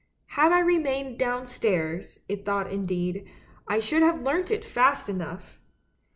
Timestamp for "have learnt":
4.01-4.49